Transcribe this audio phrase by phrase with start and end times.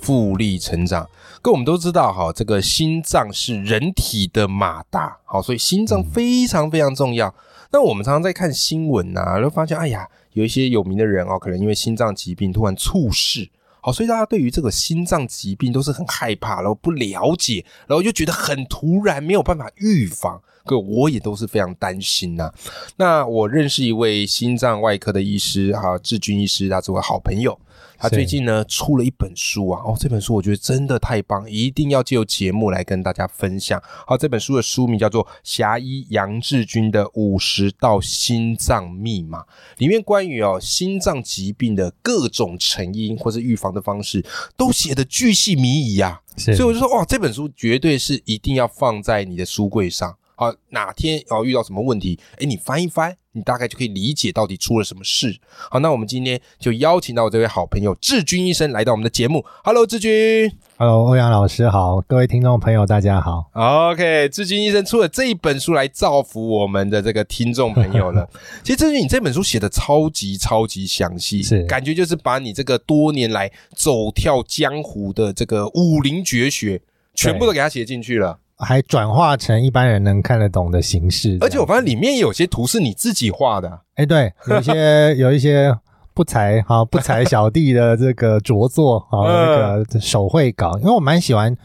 [0.00, 1.08] 复利成长。
[1.42, 7.34] 各位我们都知道哈，这个心脏是人体的马达，好，所以心脏非常非常重要。
[7.72, 13.48] 那我们常常在看新闻呐，然后发现，哎呀，有一些有名的人哦，可能因为心脏疾病突然猝逝，
[13.80, 20.40] 好，所以大家对于这个心脏疾病都是很害怕，然后不了解，然后就觉得很突然，没有办法预防。
[20.66, 22.52] 各位我也都是非常担心呐。
[22.96, 27.58] 那我认识一位心脏外科的医师哈，志军医师，他是我好朋友。
[27.98, 33.82] 他最近呢出了一本书啊，哦，这本书我觉得真的太棒，一定要借由节目来跟大家分享。
[34.06, 39.40] 好，这本书的书名叫做《侠医杨志军的五十道心脏密码》，
[39.78, 44.24] 里面关于哦心脏疾病的各种成因或是预防的方式，
[44.56, 46.20] 都写的巨细靡遗啊。
[46.36, 50.16] 所以我就说，哇，这本书绝对是一定要放在你的书柜上。
[50.40, 55.38] 好，哪天要遇到什么问题，哎，你翻一翻，你大概就可以理解到底出了什么事。
[55.70, 59.44] 好，那我们今天就邀请到我这位好朋友志军医生来到我们的节目。
[59.62, 60.50] Hello，志军。
[60.78, 63.50] Hello，欧阳老师好，各位听众朋友大家好。
[63.52, 68.26] OK，志军医生出了这一本书来造福我们的这个听众朋友了。
[68.64, 76.80] 其实志军，你这本书写的超级超级详细，是感觉就是把你这个多年来走跳江湖的这个武林绝学，
[77.12, 78.38] 全部都给他写进去了。
[78.60, 83.80] 还转化成一般人能看得懂的形式，而且我发现里面有些图是你自己画的。
[83.96, 85.74] 哎，对，有一些 有一些
[86.14, 91.56] 不才哈不才小弟的这个着作啊，那个手绘稿，因为我蛮喜欢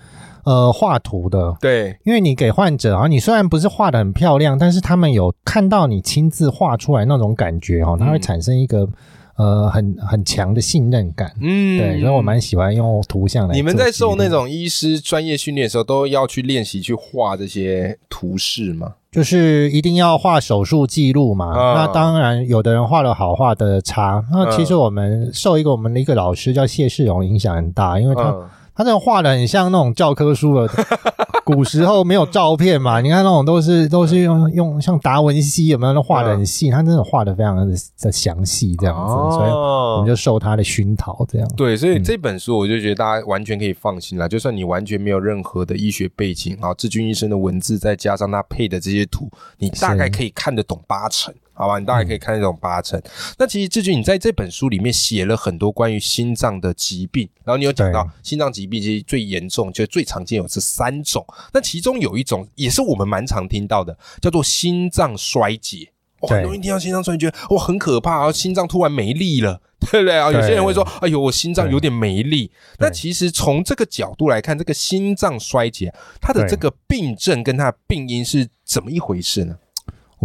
[0.45, 1.55] 呃画图的。
[1.59, 8.87] 对，因为你给患者啊，你虽然不是画的很漂亮，但是他们有看到你亲自画出来那种感觉哦，它会产生一个。
[9.37, 13.53] 呃，很很强的信任感，嗯，对，所以我蛮喜欢用图像来。
[13.53, 18.93] 你们在受那种医师专业训练的时候，都要去练习去画这些图示吗？
[19.11, 21.53] 就是一定要画手术记录嘛？
[21.73, 24.23] 那当然，有的人画的好，画的差。
[24.31, 28.35] 那其实我们受一个我们的一个老师叫谢世荣影响很大，因为他
[28.75, 30.69] 他这种画的很像那种教科书了。
[31.45, 33.01] 古时候没有照片嘛？
[33.01, 36.71] 你看那种都是都是用用像达文西有没有那画的很细？
[36.71, 37.67] 他真的画的非常的
[38.01, 41.47] 的详细这样子，所以我们就受他的熏陶这样。
[41.55, 44.27] 对，所以这本书我就觉得大家完全可以放心了。
[44.27, 51.31] 就算你完全没有任何的医学背景啊，志军医生的文字再加上他配的这些图，你大概可以看得懂八成。
[51.55, 53.01] 好吧，你大概可以看那种八成。
[53.37, 61.25] 那其实志军，你在这本书里面写了很多关于心脏的疾病，然后你有讲到心脏疾病其实最严重，就最常见有这三种。
[61.53, 65.89] 那其中有一种也是我们蛮常听到的，叫做心脏衰竭。
[66.21, 68.31] 很容易听到心脏衰竭，哇，很可怕啊！
[68.31, 70.31] 心脏突然没力了， 对不对啊？
[70.31, 72.49] 有些人会说：“哎呦，我心脏有点没力。”
[72.79, 79.55] 那其实从这个角度来看，这个心脏衰竭它的这个病症跟它的病因是怎么一回事呢？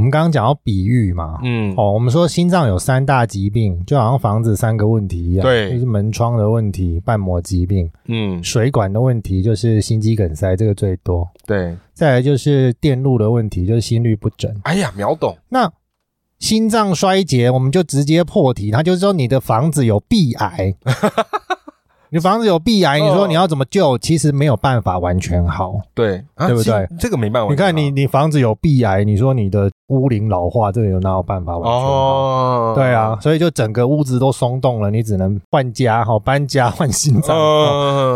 [0.00, 14.50] 我们刚刚讲到比喻嘛，嗯，哦，我们说心脏有三大疾病，就好像房子三个问题一样，对，就是门窗的问题、瓣膜疾病，嗯，水管的问题就是心肌梗塞，这个最多，对，再来就是电路的问题，就是心率不整。
[14.62, 15.36] 哎呀，秒懂。
[15.50, 15.70] 那
[16.38, 20.74] 心脏衰竭，我们就直接破题，它就是说你的房子有壁癌。
[22.12, 23.96] 你房子有壁癌，你说你要怎么救？
[23.98, 26.88] 其实没有办法完全好，对对不对？
[26.98, 27.50] 这个没办法。
[27.50, 32.74] 你看你你房子有壁癌，你说你的屋龄老化，这个有哪有办法完全好？
[32.74, 37.36] 对啊，所以就整个屋子都松动了，你只能换家哈，搬家换心脏。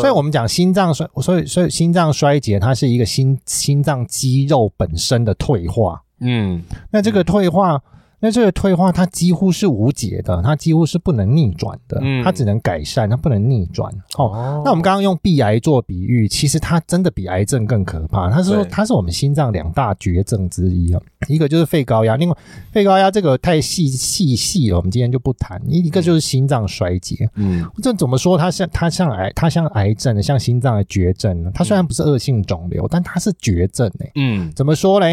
[0.00, 6.03] 所以我们讲心脏衰，所以所以心脏衰竭，它是一个心心脏肌肉本身的退化。
[6.21, 7.81] 嗯，那这个退化。
[8.25, 13.93] 那这个退化它几乎是无解的，它几乎是不能逆转的，它只能改善，它不能逆转。
[14.17, 18.31] 哦，那我们刚刚用鼻癌做比喻，其实它真的比癌症更可怕。
[18.31, 22.35] 它是说它是我们心脏两大绝症之一啊，一个就是肺高压，另外
[22.73, 25.61] 肺高压这个太细细细了，我们今天就不谈。
[25.69, 28.38] 一一个就是心脏衰竭，嗯，这怎么说？
[28.38, 31.50] 它像它像癌，它像癌症，像心脏的绝症呢？
[31.53, 34.11] 它虽然不是恶性肿瘤，但它是绝症哎。
[34.15, 35.06] 嗯，怎么说呢？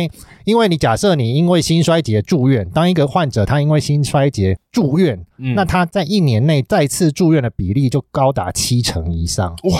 [0.46, 5.26] 因为你假设你因为心衰竭住院，当一个患者他因为心衰竭住院，
[5.56, 9.56] 那他在一年内再次住院的比例就高达七成以上。
[9.64, 9.80] 哇！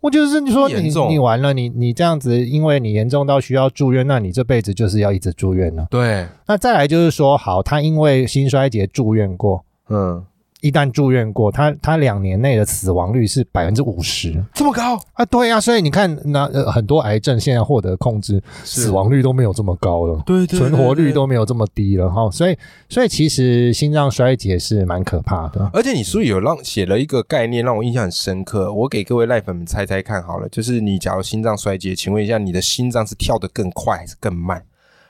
[0.00, 5.88] 我就是你说你你完了，你你这样子，因为你严重到需要住院，那你这辈子就是要一直住院了。
[5.90, 6.24] 对。
[6.46, 10.24] 那再来就是说，好，他因为心衰竭住院过，嗯，
[10.60, 15.24] 一旦住院过，他他两年内的死亡率是百分之五十，这么高啊？
[15.26, 22.28] 对啊，所以你看，那呃很多癌症现在获得控制，死亡率都没有这么高了，对对，存活率都没有这么低了哈。
[22.30, 22.56] 所以，
[22.88, 25.70] 所以其实心脏衰竭是蛮可怕的。
[25.72, 28.72] 而且你书里有让写了一个概念，让我印象很深刻。
[28.72, 34.62] 我给各位赖粉们猜猜看好了，就是你假如心脏衰竭，请问一下，你的心脏是跳得更快还是更慢？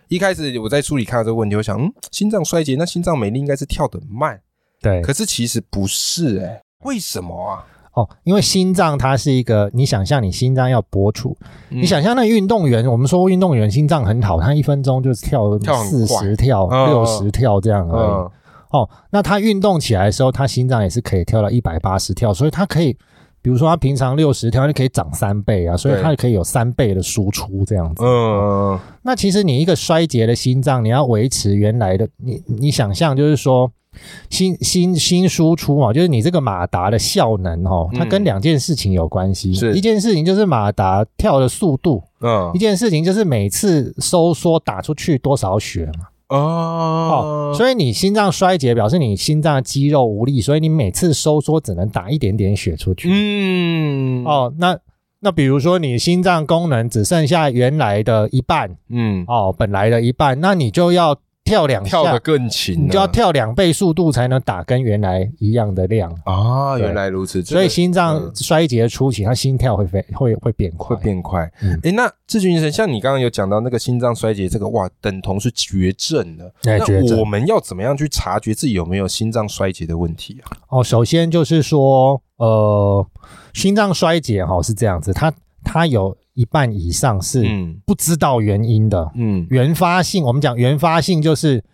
[0.08, 4.40] 一开始我在书里看到这个问题，我想，嗯，心脏衰竭，那心脏美丽应该是跳得慢。
[4.80, 7.64] 对，可是其实不是哎，为什么啊？
[7.94, 11.36] 哦，因为心脏它是一个，你想象你心脏要搏出，
[11.68, 18.30] 你想象那运动员，我们说运动员心脏很好，他一分钟就是跳四十跳、六十跳这样而已。
[18.70, 22.96] 哦，那他运动起来的时候，他心脏也是可以跳到一百八十跳，所以他可以，
[23.42, 28.04] 比如说他平常六十跳，就可以涨三倍啊，所以他可以有三倍的输出这样子。
[28.04, 33.68] 嗯，那其实你一个衰竭的心脏，你要维持原来的，你你想象就是说。
[34.30, 39.54] 新新新输出嘛，就是你这个马达的效能哦，它跟两件事情有关系。
[39.54, 46.36] 是一件事情就是马达跳的速度，嗯，一件事情就是每次收缩打出去多少血嘛。
[46.36, 53.08] 哦，所以你心脏衰竭表示你心脏肌肉无力，所以你每次收缩只能打一点点血出去。
[53.10, 54.78] 嗯，哦，那
[55.20, 61.16] 那比如说你心脏功能只剩下原来的一半，嗯，哦，本来的一半，那你就要。
[61.48, 66.78] 跳两下，跳得更勤，你就要跳两倍速度才能打跟原来一样的量啊！
[66.78, 71.50] 原来如此，所以心脏衰竭初期，它心跳会飞，会会变快，会变快。
[71.82, 76.52] 哎，那志军医生，像你刚刚有讲到那个心脏衰竭，这个哇，等同是绝症了。
[76.62, 80.52] 那我们要怎么样去察觉自己有没有心脏衰竭的问题啊？
[80.68, 83.06] 哦，首先就是说，呃，
[83.54, 85.32] 心脏衰竭哈是这样子，它
[85.64, 86.14] 它有。
[86.38, 87.44] 一半以上是
[87.84, 91.64] 不知道原因的，嗯，原发性，我们讲原发性就是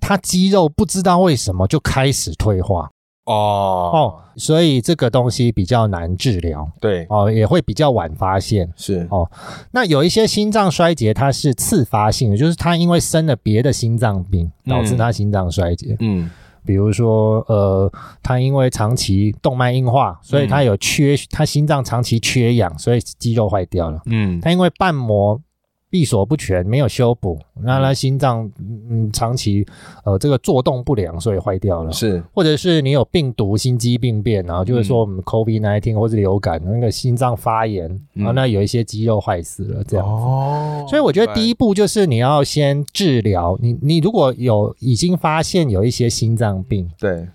[0.00, 2.88] 他肌肉不知道为什么就开始退化，
[3.26, 3.90] 哦。
[3.92, 9.06] 哦，所以这个东西比较难治疗，对，哦，也会比较晚发现，是。
[9.10, 9.30] 哦。
[9.72, 16.30] 那有一些心脏衰竭，它是次发性的，就是他因为生了别的心脏病，导致他心脏衰竭，嗯。
[16.66, 17.90] 比如说，呃，
[18.22, 24.02] 他因为长期动脉硬化，所以他有缺，他心脏长期缺氧，所以肌肉坏掉了。
[24.06, 25.40] 嗯，他因为瓣膜。
[25.96, 29.66] 闭锁不全，没有修补，那他心脏嗯长期
[30.04, 31.90] 呃这个做动不良，所以坏掉了。
[31.90, 40.12] 是，或者是你有病毒心肌病变，然后就是说我们 COVID nineteen 或者流感那个心脏发炎啊，那有一些肌肉坏死了这样子。
[40.22, 47.26] 哦，所以我觉得第一步就是你要先治疗你，你如果有已经发现有一些心脏病，对。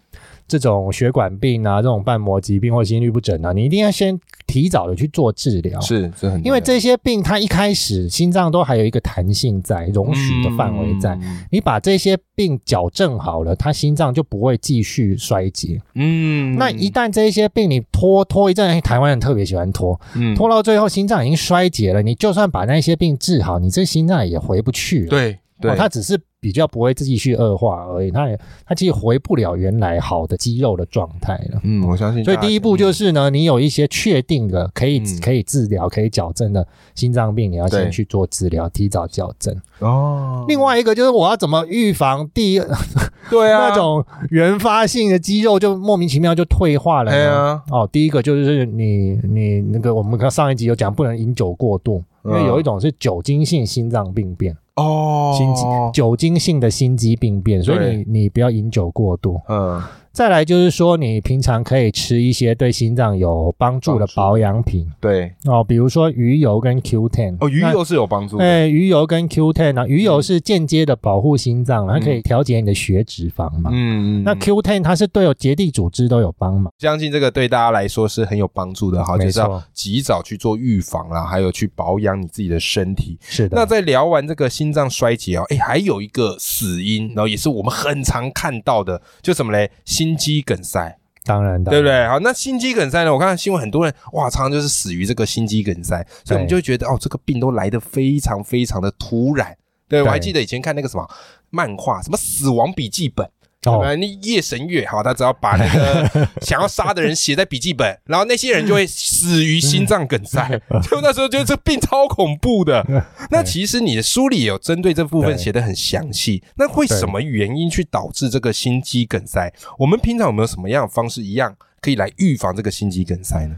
[0.60, 5.80] 这种血管病啊，这种瓣膜疾病或心律不整啊，你一定要先提早的去做治疗。
[5.80, 11.18] 是，这很因为这些病它一开始心脏都还有一个弹性在，容许的范围在。
[11.52, 15.80] 你把这些病矫正好了，它心脏就不会继续衰竭。
[15.96, 20.00] 嗯，那一旦这些病你拖拖一阵，台湾人特别喜欢拖，
[20.36, 25.10] 拖到最后心脏已经衰竭了，你就算把那些病治好，你这心脏也回不去了。
[25.10, 25.38] 对。
[25.62, 31.60] 对，它只是比较不会继续恶化而已，它也它其实回不了原来好的肌肉的状态了。
[31.64, 32.24] 嗯，我相信。
[32.26, 39.56] 所以第一步就是呢，你有一些确定的可以可以治疗、可以矫正的心脏病，你要先去做治疗，提早矫正。
[39.80, 40.46] 哦。
[40.48, 42.60] 另外一个就是我要怎么预防第
[43.30, 47.12] 对啊那种原发性的肌肉就莫名其妙就退化了。
[47.12, 47.62] 对啊。
[47.70, 54.58] 哦，第一个就是你你那个我们刚上一集有讲，不能饮酒过度，因为有一种是酒精性心脏病变。
[54.76, 55.64] 哦，心肌
[55.94, 59.40] 酒精性的心肌病变，所以你你不要饮酒过度。
[59.48, 59.82] 嗯。
[60.14, 64.86] 再来就是说，你平常可以吃一些对心脏有帮助的保养品。
[65.00, 67.38] 对哦，比如说鱼油跟 Q ten。
[67.40, 68.44] 哦，鱼油是有帮助的。
[68.44, 73.70] 对，鱼油跟 Q ten 啊，鱼油是间接的保护心脏，它可以调节你的血脂肪嘛。
[73.74, 74.24] 嗯嗯。
[74.24, 76.72] 那 Q ten 它是对有结缔组织都有帮忙。
[76.80, 83.18] 相信这个对大家来说是很有帮助的哈，就是要及早去做预防啦，还有去保养你自己的身体。
[83.22, 83.56] 是的。
[83.56, 89.72] 那在聊完这个心脏衰竭哦，哎，还有一个死因，然后也是我们很常看到的，就什么嘞？
[89.86, 92.08] 心肌梗塞，当然的，对不对？
[92.08, 93.14] 好，那心肌梗塞呢？
[93.14, 99.56] 我看新闻很多人哇，常常就是死于这个心肌梗塞，所以我们就会觉得哦，这个病都来得非常非常的突然。
[99.88, 101.06] 对我还记得以前看那个什么
[101.50, 103.26] 漫画，什么《死亡笔记本》。
[103.68, 110.60] 哦，那夜神月好，他只要把那个 想要杀的人写在笔记本，然后那些人就会死于心脏梗塞。
[110.90, 112.84] 就那时候觉得这病超恐怖的。
[113.30, 116.42] 那其实你的书里有针对这部分写的很详细。
[116.56, 119.54] 那会什么原因去导致这个心肌梗塞？
[119.78, 123.58] 我们平常有没有什么样的方式一样可以来预防这个心肌梗塞呢？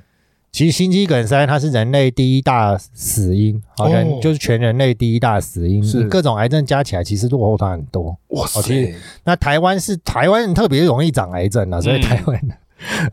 [0.54, 8.16] 其实心肌梗塞它是人类第一大死因，好像就是全人类第一大死因，是各种癌症加起来其实落后它很多。
[8.28, 8.94] 哇塞！
[9.24, 12.40] 那台湾是台湾人特别容易长癌症啊，所以台湾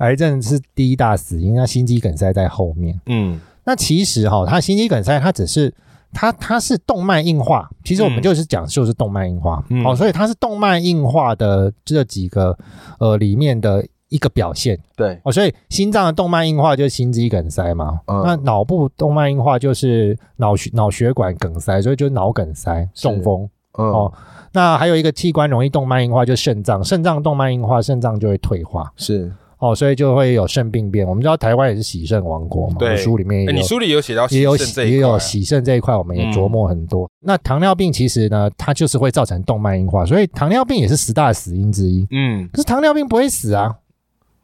[0.01, 3.01] 癌症是第一大死因，那心肌梗塞在后面。
[3.07, 5.73] 嗯，那其实哈，它心肌梗塞它只是
[6.13, 9.65] 它它是动脉硬化，其实我们就是讲就是动脉硬化。
[9.83, 12.59] 哦，所以它是动脉硬化的这几个
[12.99, 13.83] 呃里面的。
[14.11, 15.19] 一个表现，对。
[15.25, 23.49] 哦，所以心脏的动脉硬化就是心肌梗塞嘛，那脑部动脉硬化就是脑血脑血管梗塞，所以就是脑梗塞、中风。
[23.73, 24.13] 哦。
[24.53, 29.33] 那还有一个器官容易动脉硬化，就是肾脏，肾脏动脉硬化，肾脏就会退化，是。
[29.59, 31.07] 哦，所以就会有肾病变。
[31.07, 37.07] 我们知道台湾也是洗肾王国嘛，对，书里面你书里有写到，也有也有洗肾这一块，我们也琢磨很多。
[37.21, 42.07] 那糖尿病其实呢，它就是会造成动脉硬化，所以糖尿病也是十大死因之一。
[42.11, 43.77] 嗯，可是糖尿病不会死啊。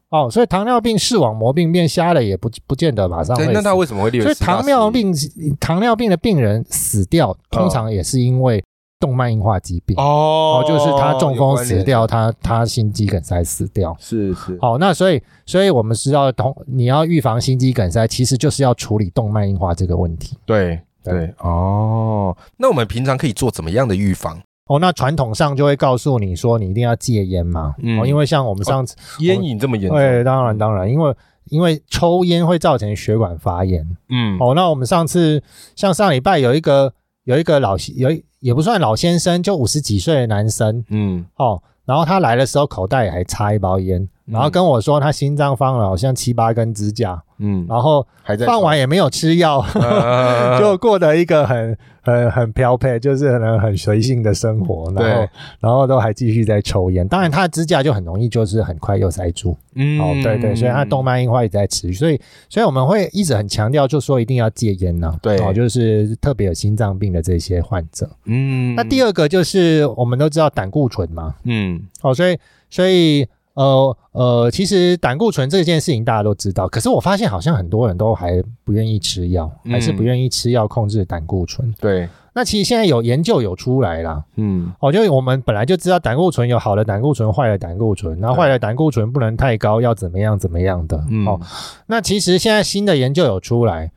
[0.09, 3.45] 哦，所以糖尿病视网膜病变瞎了也不不见得马上会。
[3.51, 4.09] 那他为什么会？
[4.21, 5.13] 所以糖尿病
[5.59, 8.63] 糖尿病的病人死掉，通常也是因为
[8.99, 13.95] 动脉硬化疾病哦，就是他中风死掉，他他心肌梗塞死掉。
[13.99, 14.57] 是是。
[14.61, 20.37] 好，那所以所以我们知道，同你要预防心肌梗塞，其实就是要处理动脉硬化这个问题。
[20.45, 24.41] 对对哦，那我们平常可以做怎么样的预防？
[24.67, 27.73] 哦，那传统上就会告诉你说，你一定要戒烟嘛。
[27.81, 33.87] 嗯，因为像我们上次烟瘾这么严重，对，当然当然，因为因为抽烟会造成血管发炎。
[34.09, 35.41] 嗯，哦，那我们上次
[35.75, 36.93] 像上礼拜有一个
[37.23, 38.09] 有一个老有
[38.39, 40.83] 也不算老先生，就五十几岁的男生。
[40.89, 47.21] 嗯，哦，然后他来的时候口袋还插一包烟，然后跟我说他心脏放了好像七八根支架。
[47.39, 48.03] 嗯，然后
[48.47, 49.63] 放完也没有吃药，
[50.59, 54.91] 就过得一个很很很飘配，就是可能很随性的生活。
[54.95, 55.27] 然后，
[55.59, 57.07] 然后都还继续在抽烟。
[57.07, 59.55] 当然，他的支架就很容易，就是很快又塞住。
[59.75, 61.93] 嗯，哦，对对，所以他动脉硬化也在持续。
[61.93, 62.19] 所以，
[62.49, 65.15] 所以我们会一直很强调，就说一定要戒烟呢。
[65.21, 68.09] 对，哦，就是特别有心脏病的这些患者。
[68.25, 71.35] 嗯，那第二个就是我们都知道胆固醇嘛。
[71.43, 72.35] 嗯，哦，所以，
[72.71, 73.27] 所以。
[73.57, 81.73] 呃呃，其实胆固醇这件事情大家都知道，可是我发现好像很多人都还不愿意吃药，还是不愿意吃药控制胆固醇。
[81.79, 90.97] 对，那其实现在有研究有出来啦，嗯，哦，就我们本来就知道胆固醇有好的胆固醇、坏的胆固醇，然后坏的胆固醇不能太高，要怎么样怎么样的。
[91.25, 91.41] 哦，
[91.87, 93.91] 那其实现在新的研究有出来。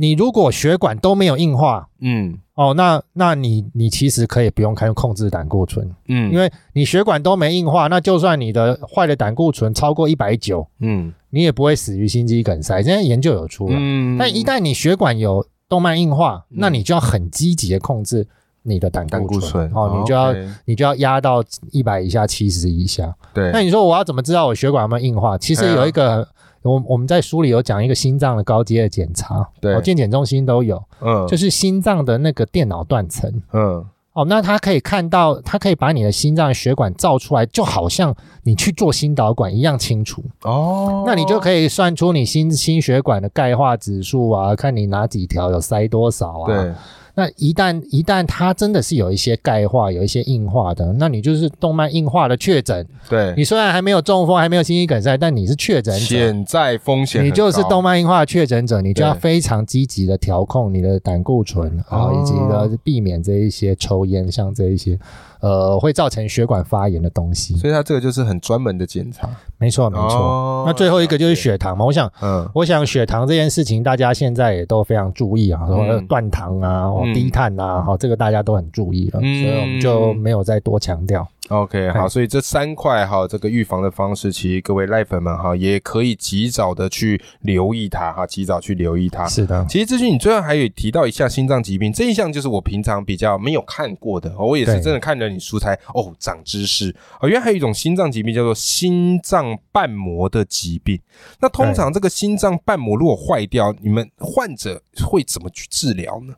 [0.00, 12.80] 你如果血管都没有硬化，嗯，哦，那那你你其实可以不用开控制胆固醇，嗯，因为你血管都没硬化，那就算你的坏的胆固醇超过一百九，嗯，你也不会死于心肌梗塞。
[12.80, 18.24] 现在研究有出来，嗯，但一旦你血管有动脉硬化，那你就要很积极的控制
[18.62, 20.32] 你的胆固醇，哦，你就要
[20.64, 23.12] 你就要压到一百以下、七十以下。
[23.34, 25.36] 对，那你说我要怎么知道我血管有没有硬化？
[25.36, 26.28] 其实有一个。
[26.62, 46.74] 我我们在书里有讲一个心脏的高阶的检查，对，健检中心都有，嗯，就是心脏的那个电脑断层，嗯，哦，那它可以看到，它可以把你的心脏血管照出来，就好像你去做心导管一样清楚，哦，那你就可以算出你心心血管的钙化指数啊，看你哪几条有塞多少啊，对。
[47.18, 52.86] 那一旦一旦它真的是有一些钙化、有一些硬化的，那你就是动脉硬化的确诊。
[53.08, 64.96] 对，你虽然还没有中风，还没有心肌梗塞，但你是确诊者，潜在风险，你就是动脉硬化确诊者，你就要非常积极的调控你的胆固醇啊，以及呢避免这一些抽烟，像这一些。
[65.40, 69.30] 呃，会造成血管发炎的东西，所以它这个就是很专门的检查。
[69.56, 70.64] 没错，没错。
[70.66, 81.26] 那最后一个就是血糖嘛，我想，嗯，我想血糖这件事情，大家现在也都非常注意啊，什么断糖啊，低碳啊，哈，这个大家都很注意了，所以我们就没有再多强调。
[81.48, 89.26] OK，好，所以这三块哈，这个预防的方式，其实各位赖粉们哈，也可以及早的去留意它哈，及早去留意它。
[89.26, 101.00] 是的，其实这句你最后还有提到一项心脏疾病，这一项就是我平常比较没有看过的，我也是真的看了你书才哦长知识哦，原来还有一种心脏疾病叫做心脏瓣膜的疾病。
[101.40, 106.34] 那通常这个心脏瓣膜如果坏掉，你们患者会怎么去治疗呢？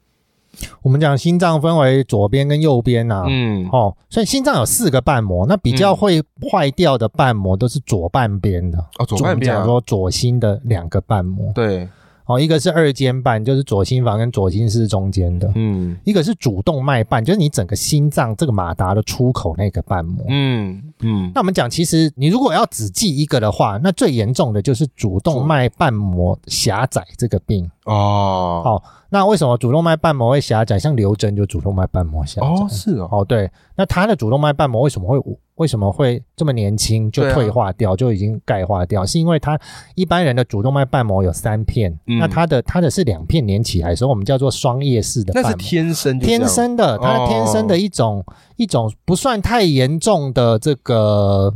[0.83, 11.89] 我们讲心脏分为左边跟右边呐，嗯，哦，所以心脏有四个瓣膜，那比较会坏掉的瓣膜都是左半边的，哦，左半边，说左心的两个瓣膜，对，
[12.27, 28.63] 哦，一个是二尖瓣，就是左心房跟左心室中间的，嗯，一个是主动脉瓣，就是你整个心脏这个马达的出口那个瓣膜，嗯，嗯，那我们讲，其实你如果要只记一个的话，那最严重的就是主动脉瓣膜狭窄这个病哦。
[28.65, 30.79] 好，那为什么主动脉瓣膜会狭窄？
[30.79, 32.47] 像刘真就主动脉瓣膜狭窄。
[32.47, 33.09] 哦，是哦。
[33.11, 35.21] 哦，对，那他的主动脉瓣膜为什么会？
[35.57, 39.05] 为什么会这么年轻就退化掉，就已经钙化掉？
[39.05, 39.61] 是因为他
[39.95, 45.35] 一般人的主动脉瓣膜有三片，那他的他的是两片连起来，所以我们叫做双叶式的。
[45.35, 48.25] 那是天生天生的，它天生的一种
[48.57, 50.90] 一种不算太严重的这个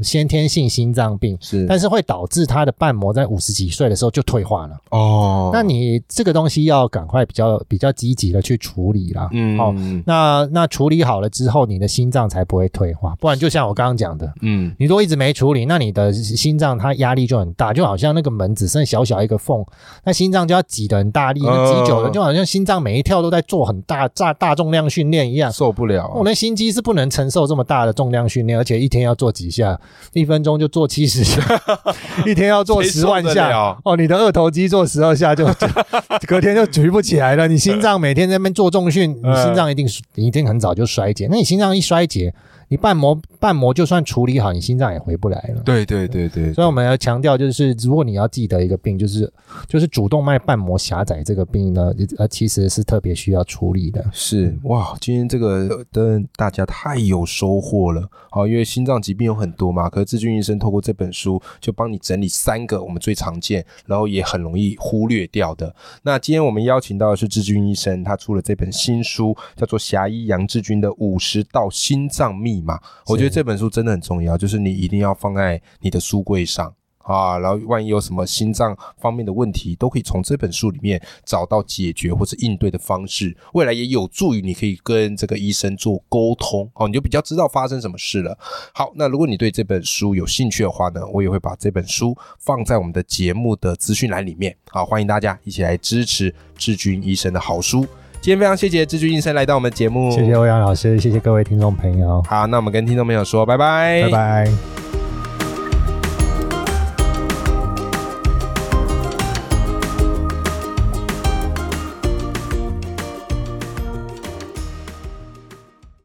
[0.02, 4.76] 先天性心脏病，是，但是会导致他的瓣膜在五十几岁的时候就退化了。
[4.90, 9.30] 哦，那你这个东西要赶快比较比较积极的去处理啦。
[9.32, 9.74] 嗯，好，
[10.04, 13.94] 那那处理好了之后，你的心脏才不会退化，不然就像我刚刚。
[13.94, 19.64] 讲的，嗯，你如果一直没处理，那你的心脏它压力就很大，就好像那个门只剩小小一个缝，
[20.02, 26.10] 那心脏就要挤得很大力，那挤久了就好像心脏每一跳都在做很大大大重量训练一样，受不了。
[26.12, 29.78] 我那心肌是不能承受这么大的重量训练，而且一天要做几下，
[30.12, 31.42] 一分钟就做七十下，
[32.26, 33.50] 一天要做十万下
[33.84, 33.96] 哦。
[33.96, 35.46] 你的二头肌做十二下就
[36.26, 37.48] 隔天就举不起来了。
[37.48, 41.28] 你心脏每天在那边做重训，你心脏一定一定很早就衰竭。
[41.30, 42.34] 那你心脏一衰竭。
[42.68, 45.60] 你瓣膜瓣膜就算处理好，你心脏也回不来了。
[45.64, 49.30] 对对对对，所以我们要强调，就是如果你要记得一个病，就是
[49.68, 54.04] 就是主动脉瓣膜狭窄这个病呢，呃，其实是特别需要处理的。
[54.12, 58.08] 是哇，今天这个的大家太有收获了。
[58.30, 65.74] 好，因为心脏疾病有很多嘛，可是志军医生透过这本书就帮你整理三个我们最常见，然后也很容易忽略掉的。
[66.02, 72.62] 那今天我们邀请到的是志军医生，他出了这本新书，叫做《侠医杨志军的五十道心脏秘》。
[72.64, 83.36] 嘛，我觉得这本书真的很重要，就是你一定要放在你的书柜上啊，然后万一有什么心脏方面的问题，都可以从这本书里面找到解决或者应对的方式。
[83.52, 88.36] 未来也有助于你可以跟这个医生做沟通哦，你就比较知道发生什么事了。
[88.72, 94.56] 好，那如果你对这本书有兴趣的话呢，我也会把这本书放在我们的节目的资讯栏里面。
[94.70, 97.86] 好，欢迎大家一起来支持志军医生的好书。
[98.24, 102.22] 今天非常谢谢志军医生来到我们节目，谢谢欧阳老师，谢谢各位听众朋友。
[102.26, 104.83] 好，那我们跟听众朋友说拜拜，拜拜。